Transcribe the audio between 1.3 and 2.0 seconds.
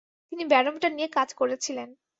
করেছিলেন।